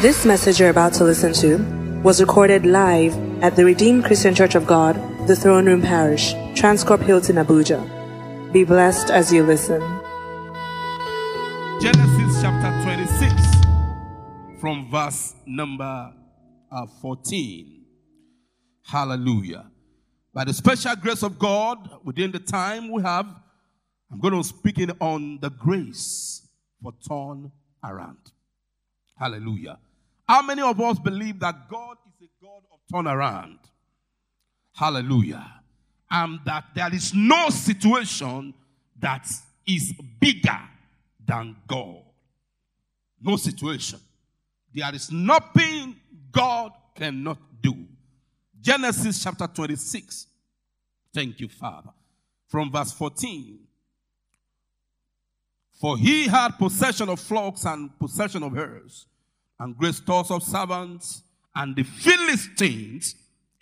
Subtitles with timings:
[0.00, 1.56] This message you're about to listen to
[2.04, 4.94] was recorded live at the Redeemed Christian Church of God,
[5.26, 7.82] the Throne Room Parish, Transcorp Hilton, Abuja.
[8.52, 9.80] Be blessed as you listen.
[11.80, 13.32] Genesis chapter 26,
[14.60, 16.12] from verse number
[16.70, 17.84] uh, 14.
[18.84, 19.68] Hallelujah.
[20.32, 23.26] By the special grace of God, within the time we have,
[24.12, 26.46] I'm going to speak on the grace
[26.80, 27.50] for turn
[27.82, 28.30] around.
[29.18, 29.80] Hallelujah.
[30.28, 33.58] How many of us believe that God is a God of turnaround?
[34.74, 35.54] Hallelujah.
[36.10, 38.52] And that there is no situation
[38.98, 39.26] that
[39.66, 40.60] is bigger
[41.24, 42.02] than God.
[43.22, 44.00] No situation.
[44.74, 45.96] There is nothing
[46.30, 47.74] God cannot do.
[48.60, 50.26] Genesis chapter 26.
[51.14, 51.90] Thank you, Father.
[52.48, 53.58] From verse 14.
[55.80, 59.06] For he had possession of flocks and possession of herds
[59.58, 61.22] and great stores of servants,
[61.54, 63.14] and the Philistines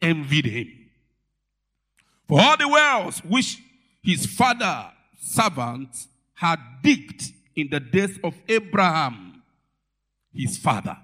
[0.02, 0.68] envied him.
[2.28, 3.58] For all the wells which
[4.02, 9.42] his father servants had digged in the days of Abraham,
[10.34, 10.96] his father,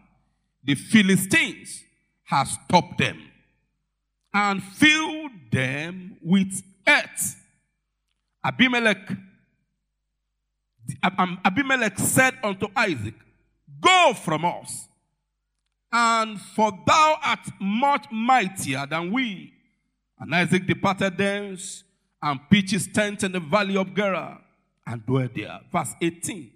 [0.63, 1.83] the Philistines
[2.25, 3.19] had stopped them
[4.35, 7.37] and filled them with earth.
[8.45, 9.13] Abimelech,
[11.03, 13.15] Abimelech said unto Isaac,
[13.83, 14.89] Go from us.
[15.93, 19.53] And for thou art much mightier than we.
[20.19, 21.85] And Isaac departed thence
[22.23, 24.41] and pitched his tent in the valley of Gerar
[24.87, 25.61] and dwelt there.
[25.71, 26.51] Verse 18.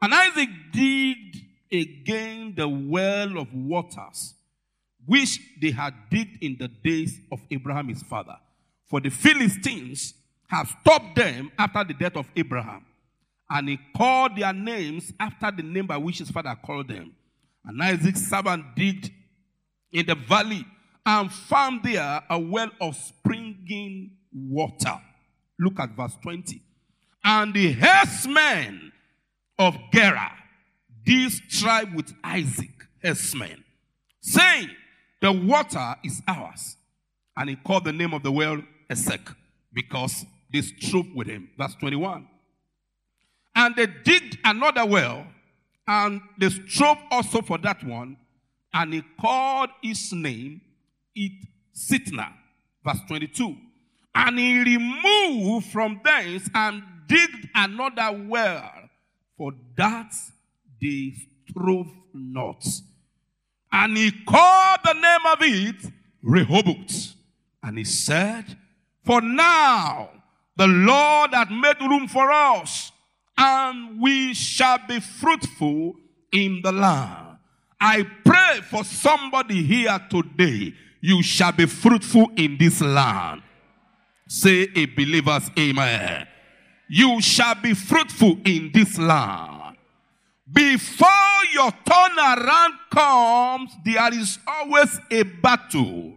[0.00, 1.36] And Isaac digged
[1.70, 4.34] again the well of waters,
[5.06, 8.36] which they had digged in the days of Abraham his father.
[8.86, 10.14] For the Philistines
[10.48, 12.84] have stopped them after the death of Abraham.
[13.52, 17.12] And he called their names after the name by which his father called them.
[17.66, 19.10] And Isaac's servant digged
[19.92, 20.64] in the valley
[21.04, 24.98] and found there a well of springing water.
[25.58, 26.62] Look at verse 20.
[27.24, 28.90] And the herdsmen
[29.58, 30.32] of Gerar
[31.04, 32.70] this tribe with Isaac,
[33.02, 33.64] herdsmen,
[34.20, 34.70] saying,
[35.20, 36.76] The water is ours.
[37.36, 39.28] And he called the name of the well Esek,
[39.72, 41.50] because they strove with him.
[41.58, 42.28] Verse 21.
[43.54, 45.26] And they digged another well,
[45.86, 48.16] and they strove also for that one,
[48.72, 50.60] and he called his name
[51.14, 51.32] it
[51.74, 52.32] Sitnah.
[52.84, 53.56] Verse 22.
[54.14, 58.72] And he removed from thence and digged another well,
[59.36, 60.12] for that
[60.80, 61.14] they
[61.48, 62.64] strove not.
[63.70, 65.92] And he called the name of it
[66.22, 67.14] Rehoboth.
[67.62, 68.44] And he said,
[69.04, 70.10] For now
[70.56, 72.91] the Lord hath made room for us
[73.36, 75.96] and we shall be fruitful
[76.32, 77.38] in the land.
[77.80, 80.74] I pray for somebody here today.
[81.00, 83.42] You shall be fruitful in this land.
[84.28, 86.28] Say a believer's amen.
[86.88, 89.76] You shall be fruitful in this land.
[90.50, 91.08] Before
[91.52, 96.12] your turnaround comes, there is always a battle.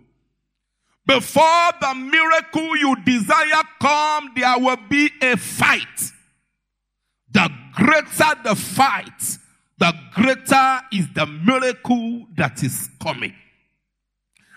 [1.07, 6.11] Before the miracle you desire come, there will be a fight
[7.35, 9.37] the greater the fight,
[9.77, 13.35] the greater is the miracle that is coming.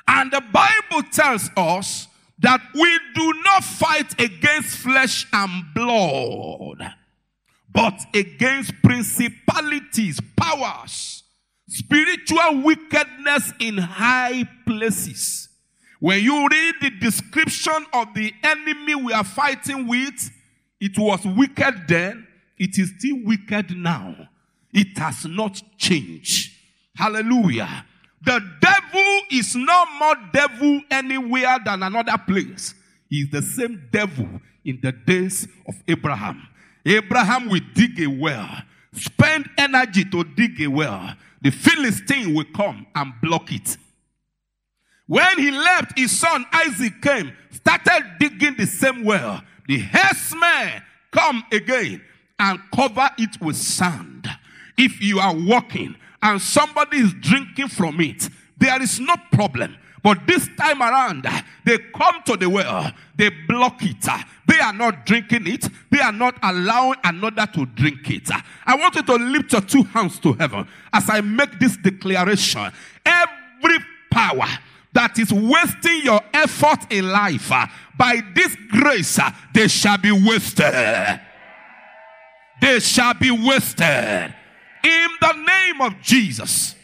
[0.06, 2.06] And the Bible tells us
[2.38, 6.94] that we do not fight against flesh and blood,
[7.74, 11.24] but against principalities, powers,
[11.66, 15.48] spiritual wickedness in high places.
[15.98, 20.30] When you read the description of the enemy we are fighting with,
[20.80, 22.27] it was wicked then,
[22.58, 24.28] it is still wicked now.
[24.72, 26.52] It has not changed.
[26.94, 27.86] Hallelujah.
[28.22, 32.74] The devil is no more devil anywhere than another place.
[33.08, 34.28] He is the same devil
[34.64, 36.46] in the days of Abraham.
[36.84, 38.48] Abraham will dig a well,
[38.92, 41.14] spend energy to dig a well.
[41.40, 43.76] The Philistine will come and block it.
[45.06, 49.42] When he left, his son Isaac came, started digging the same well.
[49.66, 52.02] The herdsmen come again
[52.38, 54.28] and cover it with sand.
[54.76, 59.76] If you are walking and somebody is drinking from it, there is no problem.
[60.02, 61.26] But this time around,
[61.64, 64.06] they come to the well, they block it.
[64.46, 68.30] They are not drinking it, they are not allowing another to drink it.
[68.64, 72.70] I want you to lift your two hands to heaven as I make this declaration.
[73.04, 73.78] Every
[74.10, 74.46] power
[74.92, 77.50] that is wasting your effort in life,
[77.98, 79.18] by this grace,
[79.52, 81.20] they shall be wasted
[82.60, 84.34] they shall be wasted.
[84.84, 86.74] In the name of Jesus.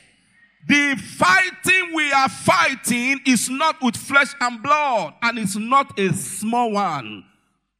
[0.67, 6.11] The fighting we are fighting is not with flesh and blood, and it's not a
[6.15, 7.25] small one,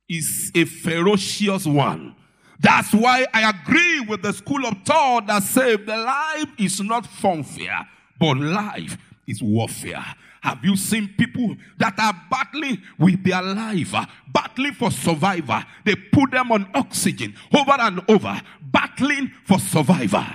[0.07, 2.15] it's a ferocious one.
[2.61, 7.05] That's why I agree with the school of thought that says the life is not
[7.05, 7.87] funfair,
[8.21, 10.05] but life is warfare.
[10.45, 15.63] Have you seen people that are battling with their life, uh, battling for survival?
[15.87, 20.27] They put them on oxygen over and over, battling for survival.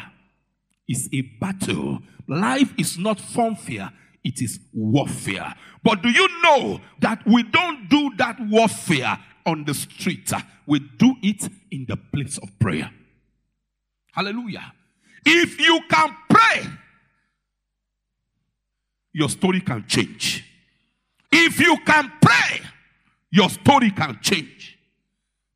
[0.87, 1.99] It's a battle.
[2.27, 5.53] Life is not funfair, it is warfare.
[5.83, 10.31] But do you know that we don't do that warfare on the street?
[10.65, 12.89] We do it in the place of prayer.
[14.11, 14.73] Hallelujah.
[15.23, 16.65] If you can pray,
[19.19, 20.45] your story can change.
[21.29, 22.61] If you can pray,
[23.29, 24.79] your story can change.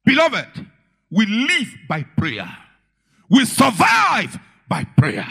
[0.04, 0.68] Beloved,
[1.10, 2.50] we live by prayer.
[3.30, 4.38] We survive
[4.68, 5.26] by prayer.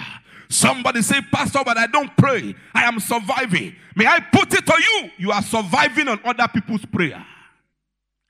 [0.49, 2.55] Somebody say, Pastor, but I don't pray.
[2.75, 3.76] I am surviving.
[3.94, 5.11] May I put it to you?
[5.19, 7.25] You are surviving on other people's prayer.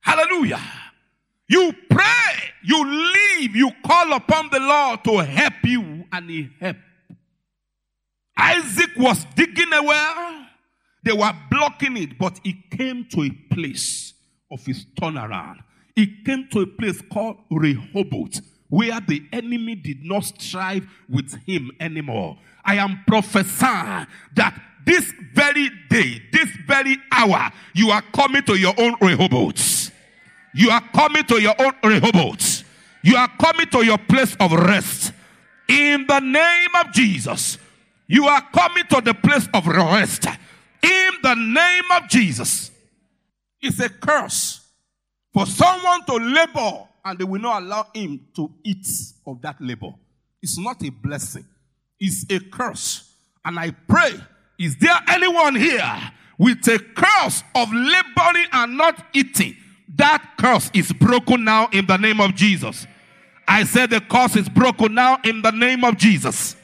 [0.01, 0.61] Hallelujah.
[1.49, 2.35] You pray,
[2.65, 6.77] you live, you call upon the Lord to help you, and He help.
[8.37, 10.47] Isaac was digging a well.
[11.05, 14.15] They were blocking it, but he came to a place
[14.51, 15.59] of his turnaround.
[15.95, 21.71] He came to a place called Rehoboth, where the enemy did not strive with him
[21.81, 22.39] anymore.
[22.65, 24.07] I am prophesying
[24.37, 29.91] that this very day, this very hour, you are coming to your own Rehoboth.
[30.55, 32.65] You are coming to your own Rehoboth.
[33.03, 35.13] You are coming to your place of rest.
[35.69, 37.59] In the name of Jesus.
[38.13, 42.71] You are coming to the place of rest in the name of Jesus.
[43.59, 44.61] It's a curse
[45.33, 48.87] for someone to labor and they will not allow him to eat
[49.27, 49.95] of that labor.
[50.43, 51.47] It's not a blessing,
[51.99, 53.15] it's a curse.
[53.47, 54.13] And I pray,
[54.59, 59.57] is there anyone here with a curse of laboring and not eating?
[59.95, 62.87] That curse is broken now in the name of Jesus.
[63.49, 66.57] I said the curse is broken now in the name of Jesus.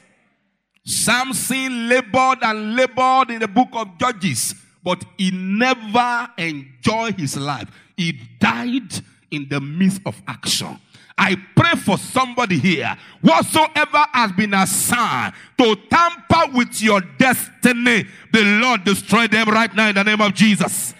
[0.89, 7.69] Samson labored and labored in the book of Judges, but he never enjoyed his life.
[7.95, 8.95] He died
[9.31, 10.81] in the midst of action.
[11.19, 18.45] I pray for somebody here, whatsoever has been assigned to tamper with your destiny, the
[18.63, 20.95] Lord destroy them right now in the name of Jesus.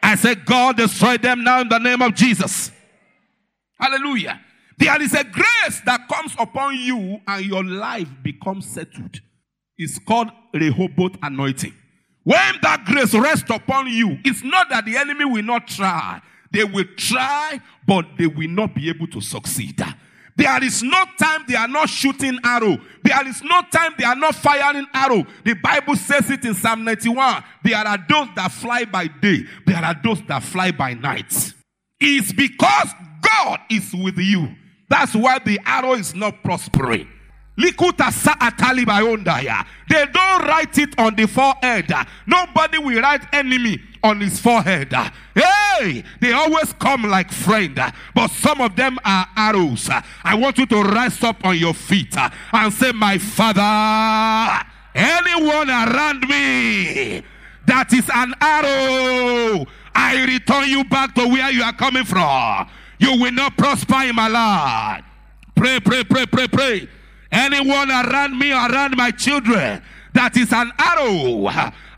[0.00, 2.70] I say, God destroy them now in the name of Jesus.
[3.80, 4.40] Hallelujah.
[4.78, 9.20] There is a grace that comes upon you and your life becomes settled
[9.78, 11.74] is called Rehoboth anointing.
[12.24, 16.20] When that grace rests upon you, it's not that the enemy will not try.
[16.52, 19.82] They will try, but they will not be able to succeed.
[20.36, 22.78] There is no time they are not shooting arrow.
[23.02, 25.26] There is no time they are not firing arrow.
[25.44, 27.44] The Bible says it in Psalm 91.
[27.64, 29.44] There are those that fly by day.
[29.66, 31.54] There are those that fly by night.
[32.00, 32.88] It's because
[33.20, 34.48] God is with you.
[34.88, 37.08] That's why the arrow is not prospering.
[39.88, 41.92] They don't write it on the forehead.
[42.26, 44.92] Nobody will write enemy on his forehead.
[45.34, 47.78] Hey, they always come like friend,
[48.14, 49.88] but some of them are arrows.
[50.24, 52.16] I want you to rise up on your feet
[52.52, 54.64] and say, My father,
[54.94, 57.22] anyone around me
[57.66, 62.68] that is an arrow, I return you back to where you are coming from.
[62.98, 65.04] You will not prosper in my life.
[65.54, 66.88] Pray, pray, pray, pray, pray.
[67.32, 71.48] Anyone around me, or around my children, that is an arrow,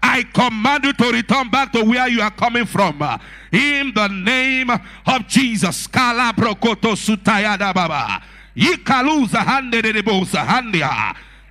[0.00, 3.02] I command you to return back to where you are coming from.
[3.50, 5.88] In the name of Jesus.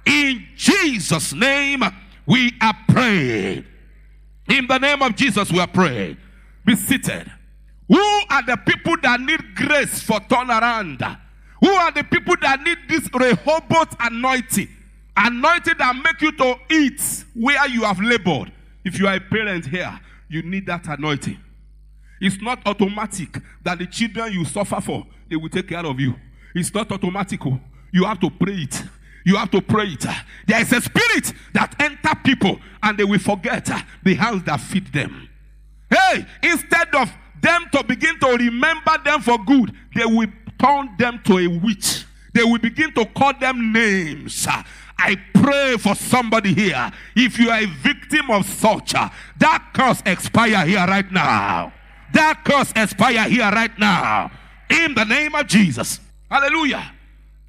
[0.06, 1.84] In Jesus' name,
[2.26, 3.66] we are praying.
[4.48, 6.18] In the name of Jesus, we are praying.
[6.66, 7.30] Be seated.
[7.90, 11.20] Who are the people that need grace for turnaround?
[11.64, 14.68] Who are the people that need this Rehoboth anointing?
[15.16, 18.52] Anointing that make you to eat where you have labored.
[18.84, 21.40] If you are a parent here, you need that anointing.
[22.20, 26.16] It's not automatic that the children you suffer for, they will take care of you.
[26.54, 27.40] It's not automatic.
[27.46, 27.58] Oh.
[27.94, 28.84] You have to pray it.
[29.26, 30.06] You have to pray it.
[30.46, 33.70] There is a spirit that enter people and they will forget
[34.04, 35.30] the hands that feed them.
[35.90, 37.10] Hey, instead of
[37.42, 40.28] them to begin to remember them for good, they will
[40.60, 42.06] turn them to a witch.
[42.34, 44.48] They will begin to call them names.
[44.98, 46.92] I pray for somebody here.
[47.16, 51.74] If you are a victim of such, that curse expire here right now.
[52.14, 54.32] That curse expire here right now.
[54.70, 56.00] In the name of Jesus.
[56.30, 56.92] Hallelujah.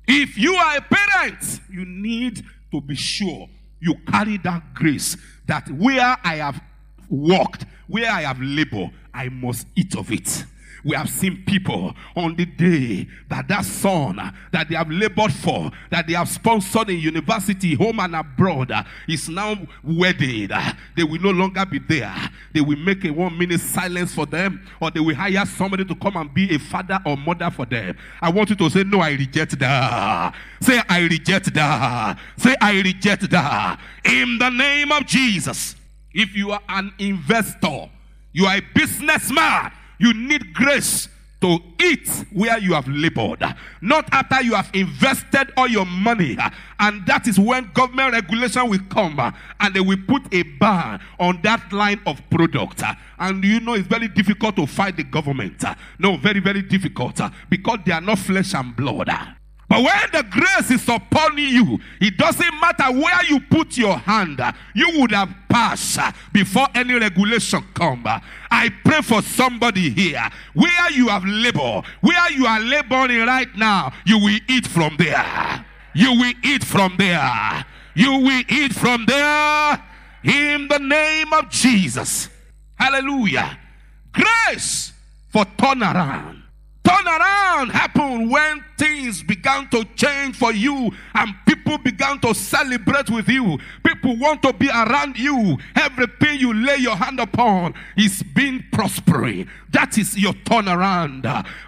[0.07, 3.49] If you are a parent, you need to be sure
[3.81, 6.61] you carry that grace that where I have
[7.09, 10.45] walked, where I have labored, I must eat of it.
[10.83, 14.17] We have seen people on the day that that son
[14.53, 18.73] that they have labored for, that they have sponsored in university, home and abroad,
[19.09, 20.53] is now wedded.
[20.97, 22.15] They will no longer be there.
[22.53, 25.95] They will make a one minute silence for them, or they will hire somebody to
[25.95, 27.97] come and be a father or mother for them.
[28.21, 30.35] I want you to say, No, I reject that.
[30.61, 32.19] Say, I reject that.
[32.37, 33.81] Say, I reject that.
[34.05, 35.77] In the name of Jesus.
[36.15, 37.91] If you are an investor,
[38.33, 41.09] you are a businessman, you need grace
[41.41, 43.43] to eat where you have labored,
[43.83, 46.39] not after you have invested all your money.
[46.79, 49.21] And that is when government regulation will come
[49.61, 52.83] and they will put a ban on that line of product.
[53.19, 55.63] And you know, it's very difficult to fight the government.
[55.99, 57.21] No, very, very difficult
[57.51, 59.11] because they are not flesh and blood.
[59.75, 64.41] But when the grace is upon you, it doesn't matter where you put your hand,
[64.73, 65.99] you would have passed
[66.33, 68.05] before any regulation come.
[68.07, 73.93] I pray for somebody here where you have labor, where you are laboring right now,
[74.07, 75.65] you will eat from there.
[75.93, 77.67] You will eat from there.
[77.97, 79.83] You will eat from there
[80.23, 82.29] in the name of Jesus.
[82.77, 83.59] Hallelujah.
[84.13, 84.93] Grace
[85.31, 86.44] for turnaround.
[86.85, 93.27] Turnaround happened when things began to change for you and people began to celebrate with
[93.29, 93.59] you.
[93.83, 95.57] People want to be around you.
[95.77, 99.49] Everything you lay your hand upon is being prospering.
[99.71, 101.23] That is your turnaround.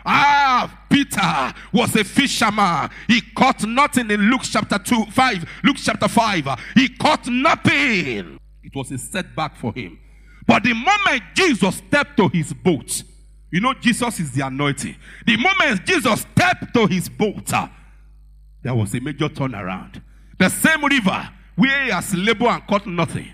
[0.05, 2.91] Ah, Peter was a fisherman.
[3.09, 5.51] He caught nothing in Luke chapter 2, 5.
[5.65, 6.49] Luke chapter 5.
[6.75, 8.39] He caught nothing.
[8.63, 9.99] It was a setback for him.
[10.47, 13.03] But the moment Jesus stepped to his boat,
[13.51, 14.97] you know, Jesus is the anointing.
[15.27, 17.69] The moment Jesus stepped to his boat, uh,
[18.63, 20.03] there was a major turnaround.
[20.39, 23.33] The same river where he has labored and caught nothing.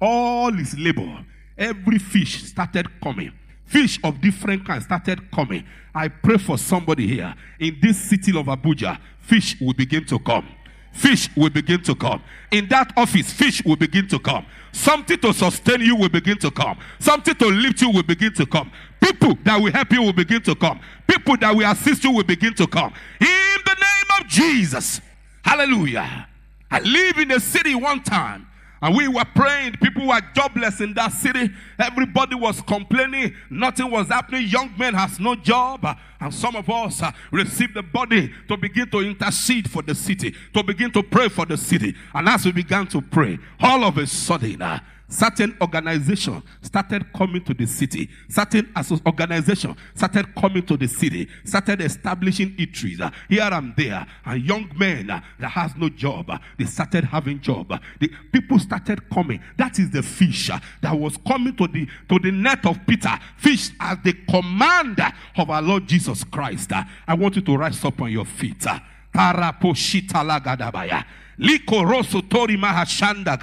[0.00, 1.24] All his labor,
[1.56, 3.32] every fish started coming.
[3.64, 5.64] Fish of different kinds started coming.
[5.94, 10.46] I pray for somebody here in this city of Abuja, fish will begin to come
[10.92, 12.22] fish will begin to come.
[12.50, 14.46] In that office, fish will begin to come.
[14.72, 16.78] Something to sustain you will begin to come.
[16.98, 18.70] Something to lift you will begin to come.
[19.02, 20.80] People that will help you will begin to come.
[21.06, 22.92] People that will assist you will begin to come.
[23.20, 25.00] In the name of Jesus.
[25.44, 26.28] Hallelujah.
[26.70, 28.46] I live in a city one time
[28.82, 29.74] and we were praying.
[29.80, 31.50] People were jobless in that city.
[31.78, 33.34] Everybody was complaining.
[33.48, 34.48] Nothing was happening.
[34.48, 35.86] Young men has no job.
[36.20, 40.34] And some of us uh, received the body to begin to intercede for the city,
[40.52, 41.94] to begin to pray for the city.
[42.12, 44.80] And as we began to pray, all of a sudden, uh,
[45.12, 48.08] certain organization started coming to the city.
[48.28, 48.72] Certain
[49.06, 54.06] organization started coming to the city, started establishing eateries here and there.
[54.24, 57.78] And young men that has no job, they started having job.
[58.00, 59.40] The people started coming.
[59.56, 60.50] That is the fish
[60.80, 63.18] that was coming to the to the net of Peter.
[63.36, 66.72] Fish as the commander of our Lord Jesus Christ.
[66.72, 68.66] I want you to rise up on your feet.
[68.66, 68.78] Uh,
[69.14, 71.04] Taraposhita lagadabaya.
[71.38, 73.36] Likoroso tori mahashanda.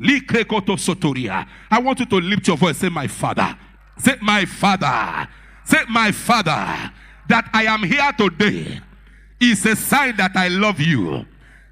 [0.00, 2.78] I want you to lift your voice.
[2.78, 3.56] Say, My Father.
[3.98, 5.28] Say, My Father.
[5.64, 6.92] Say, My Father.
[7.28, 8.80] That I am here today
[9.40, 11.26] is a sign that I love you.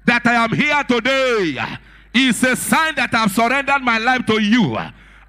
[0.05, 1.57] That I am here today
[2.13, 4.77] is a sign that I've surrendered my life to you.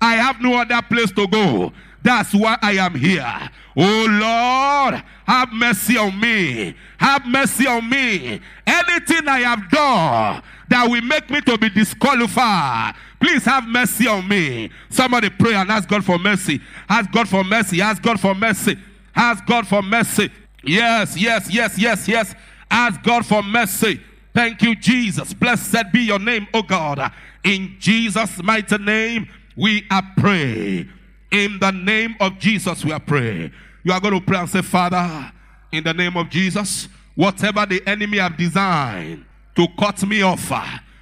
[0.00, 1.72] I have no other place to go.
[2.02, 3.50] That's why I am here.
[3.76, 6.74] Oh Lord, have mercy on me.
[6.98, 8.40] Have mercy on me.
[8.66, 14.26] Anything I have done that will make me to be disqualified, please have mercy on
[14.28, 14.70] me.
[14.90, 16.60] Somebody pray and ask God for mercy.
[16.88, 17.80] Ask God for mercy.
[17.80, 18.78] Ask God for mercy.
[19.14, 20.30] Ask God for mercy.
[20.62, 22.34] Yes, yes, yes, yes, yes.
[22.70, 24.00] Ask God for mercy.
[24.34, 25.32] Thank you, Jesus.
[25.32, 27.12] Blessed be your name, oh God.
[27.44, 30.90] In Jesus' mighty name, we are praying.
[31.30, 33.52] In the name of Jesus, we are praying.
[33.84, 35.32] You are going to pray and say, Father,
[35.72, 39.24] in the name of Jesus, whatever the enemy have designed
[39.58, 40.52] to cut me off,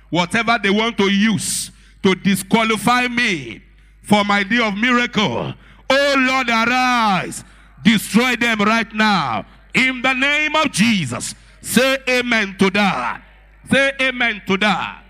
[0.08, 1.70] whatever they want to use
[2.02, 3.62] to disqualify me
[4.02, 5.52] for my day of miracle,
[5.90, 7.44] oh Lord, arise,
[7.84, 9.44] destroy them right now.
[9.74, 13.22] In the name of Jesus, say amen to that.
[13.70, 15.02] Say amen to that.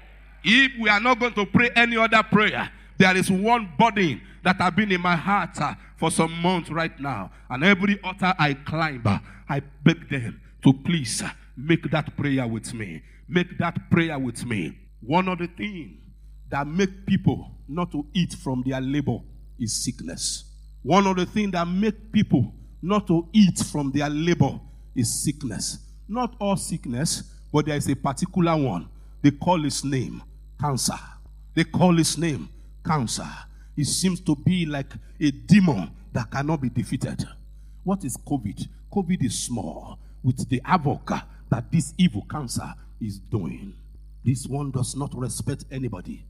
[0.42, 4.56] If we are not going to pray any other prayer, there is one burden that
[4.56, 7.30] have been in my heart uh, for some months right now.
[7.48, 12.46] And every altar I climb, uh, I beg them to please uh, make that prayer
[12.48, 13.02] with me.
[13.28, 14.78] Make that prayer with me.
[15.00, 16.00] One of the things
[16.50, 19.18] that make people not to eat from their labor
[19.58, 20.44] is sickness.
[20.82, 24.60] One of the things that make people not to eat from their labor
[24.94, 25.78] is sickness.
[26.08, 28.88] Not all sickness, but there is a particular one.
[29.22, 30.22] They call his name
[30.60, 30.98] Cancer.
[31.56, 32.50] They call his name
[32.86, 33.28] cancer.
[33.76, 37.26] It seems to be like a demon that cannot be defeated.
[37.82, 38.68] What is COVID?
[38.92, 41.10] COVID is small with the havoc
[41.50, 43.74] that this evil cancer is doing.
[44.24, 46.24] This one does not respect anybody.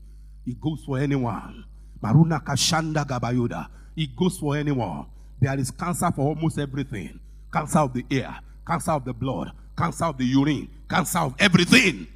[0.45, 1.65] It goes for anyone.
[2.01, 3.67] Maruna Kashanda Gabayuda.
[3.95, 5.05] It goes for anyone.
[5.39, 7.19] There is cancer for almost everything
[7.51, 12.07] cancer of the ear, cancer of the blood, cancer of the urine, cancer of everything.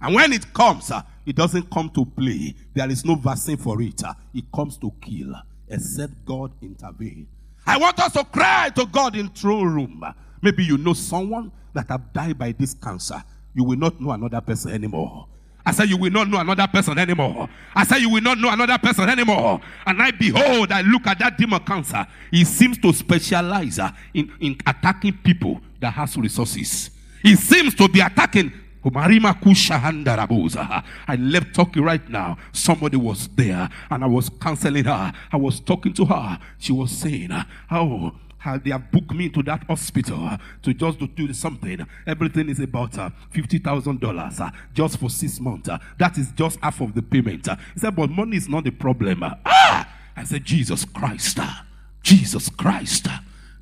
[0.00, 2.54] And when it comes, uh, it doesn't come to play.
[2.74, 4.02] There is no vaccine for it.
[4.02, 5.34] Uh, it comes to kill,
[5.68, 7.26] except God intervene.
[7.66, 10.02] I want us to cry to God in throne room.
[10.42, 13.22] Maybe you know someone that have died by this cancer.
[13.54, 15.26] You will not know another person anymore.
[15.64, 17.48] I said, You will not know another person anymore.
[17.74, 19.60] I said, You will not know another person anymore.
[19.86, 22.06] And I behold, I look at that demon cancer.
[22.30, 26.90] He seems to specialize uh, in, in attacking people that has resources.
[27.22, 28.52] He seems to be attacking.
[28.82, 29.06] I
[31.18, 32.38] left Turkey right now.
[32.50, 35.12] Somebody was there and I was counseling her.
[35.30, 36.38] I was talking to her.
[36.58, 37.28] She was saying,
[37.70, 40.30] Oh, how they have booked me to that hospital
[40.62, 41.86] to just to do something.
[42.06, 44.40] Everything is about uh, fifty thousand uh, dollars
[44.74, 45.68] just for six months.
[45.68, 47.46] Uh, that is just half of the payment.
[47.74, 49.22] He said, but money is not the problem.
[49.22, 51.38] Ah, I said, Jesus Christ,
[52.02, 53.08] Jesus Christ.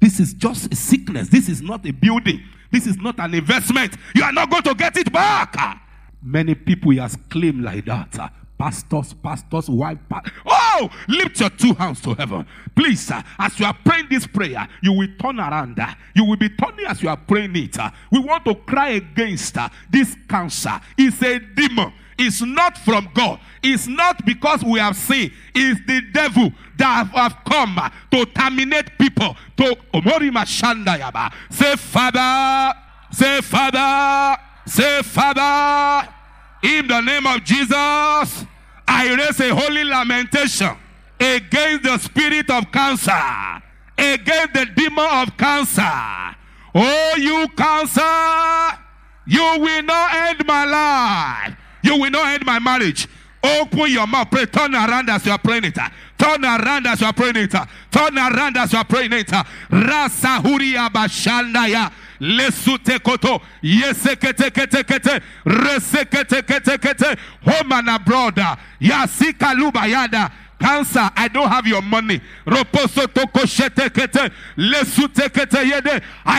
[0.00, 1.28] This is just a sickness.
[1.28, 2.40] This is not a building.
[2.70, 3.96] This is not an investment.
[4.14, 5.82] You are not going to get it back.
[6.22, 9.98] Many people he has claimed like that pastors, pastors, wife.
[10.44, 12.46] Oh, lift your two hands to heaven.
[12.74, 15.78] Please, uh, as you are praying this prayer, you will turn around.
[15.78, 17.78] Uh, you will be turning as you are praying it.
[17.78, 19.56] Uh, we want to cry against
[19.90, 20.80] this cancer.
[20.96, 21.92] It's a demon.
[22.18, 23.38] It's not from God.
[23.62, 25.32] It's not because we have seen.
[25.54, 27.78] It's the devil that have come
[28.10, 29.36] to terminate people.
[29.58, 31.32] To Omori Mashandayaba.
[31.50, 32.76] Say, Father.
[33.12, 34.42] Say, Father.
[34.66, 36.17] Say, Father.
[36.62, 38.44] In the name of Jesus,
[38.86, 40.76] I raise a holy lamentation
[41.20, 43.62] against the spirit of cancer,
[43.96, 46.36] against the demon of cancer.
[46.74, 48.78] Oh, you cancer,
[49.26, 51.56] you will not end my life.
[51.82, 53.06] You will not end my marriage.
[53.42, 54.30] Open your mouth.
[54.30, 54.46] Pray.
[54.46, 55.78] Turn around as you are praying it.
[56.18, 57.52] Turn around as you are praying it.
[57.90, 59.30] Turn around as you are praying it.
[59.70, 61.92] Rasa bashandaya.
[62.20, 63.40] Lesute koto.
[63.62, 71.82] Yesekete kete kete resekete kete kete homana brother yasika lubayada cancer i don't have your
[71.82, 72.20] money.
[72.46, 72.62] I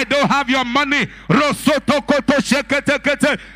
[0.04, 1.08] don't have your money.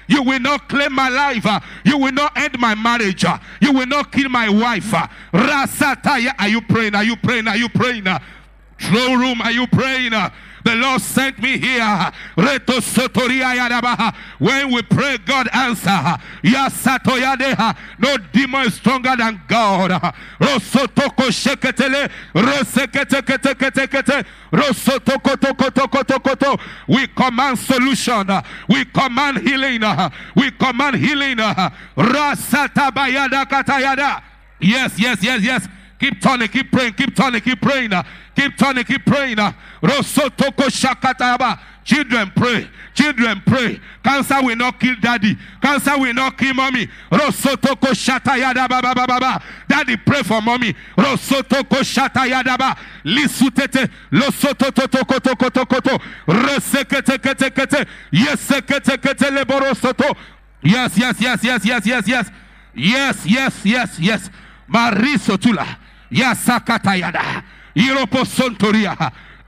[0.07, 1.45] You will not claim my life.
[1.83, 3.25] You will not end my marriage.
[3.61, 4.93] You will not kill my wife.
[4.93, 5.09] Are
[6.47, 6.95] you praying?
[6.95, 7.47] Are you praying?
[7.47, 8.05] Are you praying?
[8.79, 10.13] Throne room are you praying
[10.63, 12.11] the Lord sent me here.
[14.37, 16.17] When we pray, God answer.
[17.99, 20.13] No demon is stronger than God.
[26.87, 28.27] We command solution.
[28.69, 29.83] We command healing.
[30.35, 31.39] We command healing.
[34.59, 35.67] Yes, yes, yes, yes.
[36.03, 37.93] Keep turning, keep praying, keep turning, keep praying.
[37.93, 38.03] Uh,
[38.35, 39.39] keep turning, keep praying.
[39.39, 39.53] Uh.
[39.81, 41.57] Rosotoko shakataba.
[41.85, 42.67] Children pray.
[42.93, 43.79] Children pray.
[44.03, 45.37] Cancer will not kill daddy.
[45.61, 46.89] Cancer will not kill mommy.
[47.09, 49.43] Rosotoko shatayada baba baba baba.
[49.69, 50.73] Daddy pray for mommy.
[50.97, 52.75] Rosotoko shatayada ba.
[53.05, 53.89] Lisutete.
[54.11, 55.99] Losototo toko toko toko to.
[56.27, 57.87] Resekete kete kete.
[58.11, 60.13] Yesekete kete leborosoto.
[60.61, 62.31] Yes, yes, yes, yes, yes, yes, yes.
[62.75, 64.29] Yes, yes, yes, yes.
[64.69, 65.77] Marisotula.
[66.13, 67.43] Yasakatayada.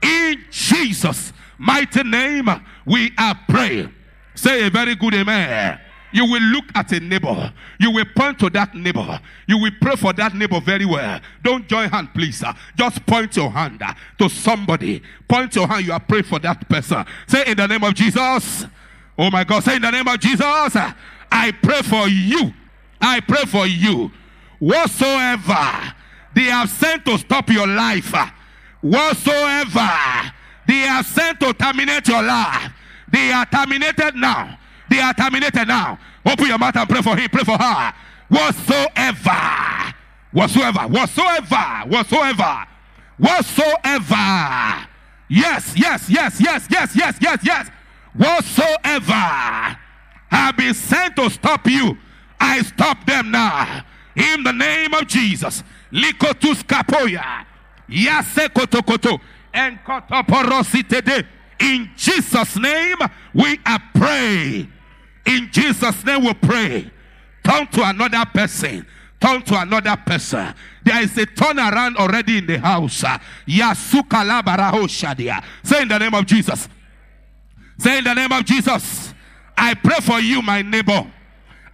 [0.02, 2.48] In Jesus' mighty name,
[2.84, 3.92] we are praying.
[4.34, 5.80] Say a very good amen.
[6.12, 7.52] You will look at a neighbor.
[7.78, 9.20] You will point to that neighbor.
[9.46, 11.20] You will pray for that neighbor very well.
[11.42, 12.42] Don't join hand, please.
[12.74, 15.02] Just point your hand uh, to somebody.
[15.28, 15.84] Point your hand.
[15.84, 17.04] You are praying for that person.
[17.26, 18.64] Say in the name of Jesus.
[19.18, 19.62] Oh my God.
[19.62, 20.40] Say in the name of Jesus.
[20.40, 22.52] I pray for you.
[23.00, 24.10] I pray for you.
[24.58, 25.94] Whatsoever
[26.36, 28.12] they have sent to stop your life.
[28.82, 29.90] Whatsoever
[30.68, 32.72] they have sent to terminate your life,
[33.10, 34.58] they are terminated now.
[34.90, 35.98] They are terminated now.
[36.26, 37.94] Open your mouth and pray for him, pray for her.
[38.28, 39.94] Whatsoever,
[40.30, 42.66] whatsoever, whatsoever, whatsoever,
[43.16, 44.86] whatsoever.
[45.28, 47.70] Yes, yes, yes, yes, yes, yes, yes, yes.
[48.12, 49.78] Whatsoever
[50.28, 51.96] have been sent to stop you,
[52.38, 53.86] I stop them now.
[54.14, 55.62] In the name of Jesus.
[55.92, 57.44] Likotus kapoya.
[57.88, 59.20] Yase kotokoto.
[59.52, 61.26] And kotoporositede.
[61.58, 62.98] In Jesus' name,
[63.32, 64.70] we are praying.
[65.24, 66.90] In Jesus' name, we pray.
[67.42, 68.86] Turn to another person.
[69.18, 70.54] Turn to another person.
[70.84, 73.02] There is a turnaround already in the house.
[73.46, 75.42] Yasukalabaraho shadia.
[75.62, 76.68] Say in the name of Jesus.
[77.78, 79.14] Say in the name of Jesus.
[79.56, 81.10] I pray for you, my neighbor.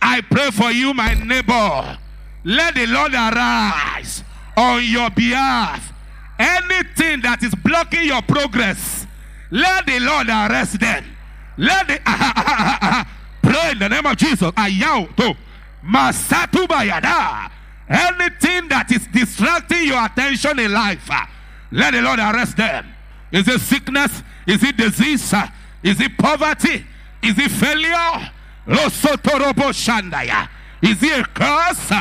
[0.01, 1.99] I pray for you, my neighbor.
[2.45, 4.25] Let the Lord arise
[4.57, 5.93] on your behalf.
[6.39, 9.07] Anything that is blocking your progress,
[9.51, 11.05] let the Lord arrest them.
[11.57, 12.01] Let the
[13.43, 14.51] pray in the name of Jesus.
[14.53, 15.37] Ayauto.
[15.85, 17.51] Masatubayada.
[17.89, 21.11] Anything that is distracting your attention in life,
[21.71, 22.87] let the Lord arrest them.
[23.31, 24.23] Is it sickness?
[24.47, 25.35] Is it disease?
[25.83, 26.85] Is it poverty?
[27.23, 28.31] Is it failure?
[30.83, 31.93] Is it a curse?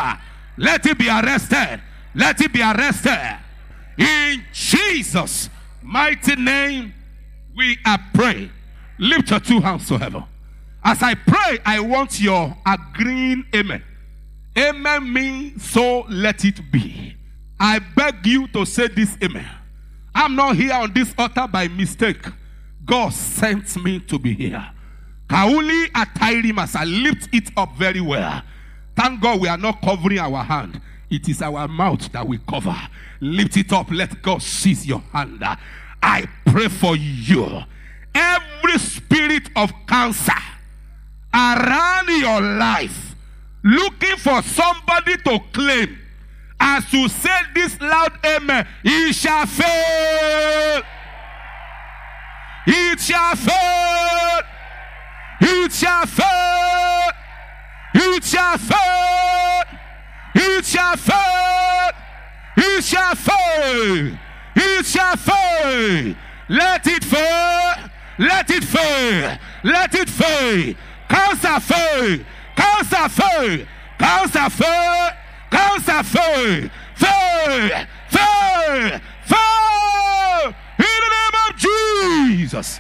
[0.62, 1.82] Let it be arrested.
[2.14, 3.40] Let it be arrested.
[3.98, 5.50] In Jesus'
[5.82, 6.94] mighty name,
[7.58, 8.52] we are praying.
[9.00, 10.24] Lift your two hands to heaven.
[10.84, 13.84] As I pray, I want your agreeing amen.
[14.56, 17.16] Amen means so let it be.
[17.60, 19.50] I beg you to say this amen.
[20.14, 22.24] I'm not here on this altar by mistake.
[22.86, 24.70] God sent me to be here.
[25.28, 28.44] Kauli Atairim as I lift it up very well.
[28.96, 30.82] Thank God we are not covering our hand.
[31.10, 32.76] It is our mouth that we cover.
[33.20, 33.92] Lift it up.
[33.92, 35.44] Let God seize your hand.
[36.02, 37.62] I pray for you.
[38.14, 40.32] Every spirit of cancer
[41.34, 43.16] around your life
[43.64, 45.98] looking for somebody to claim
[46.60, 50.82] as you say this loud amen it shall fail
[52.68, 54.42] it shall fail
[55.42, 57.12] it shall fail
[58.04, 59.64] it shall fail
[60.34, 61.92] it shall fail
[62.58, 64.18] it shall fail
[64.56, 66.16] it shall fail
[66.50, 70.74] let it fail let it fail let it fail
[71.10, 72.20] cancer fail
[72.56, 73.66] cancer fail
[74.00, 75.10] cancer fail
[75.52, 81.56] cancer fail fail fail fail in the name of
[82.38, 82.80] jesus.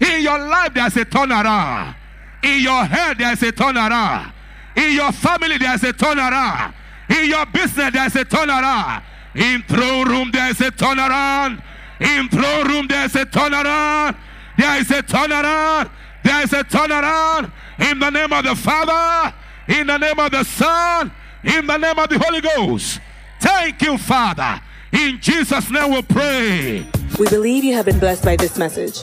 [0.00, 1.94] In your life there's a turnaround.
[2.42, 4.32] In your head there's a turnaround
[4.78, 6.74] in your family there's a turnaround
[7.10, 9.02] in your business there's a turnaround
[9.34, 11.62] in throne room there's a turnaround
[12.00, 14.16] in throne room there's a turnaround
[14.56, 15.90] there is a turnaround
[16.24, 19.34] there is a turnaround in the name of the Father,
[19.68, 21.12] in the name of the Son,
[21.44, 23.00] in the name of the Holy Ghost.
[23.40, 24.60] Thank you, Father.
[24.92, 26.86] In Jesus' name we pray.
[27.18, 29.00] We believe you have been blessed by this message.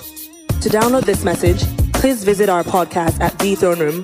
[0.61, 4.03] To download this message, please visit our podcast at The Throne Room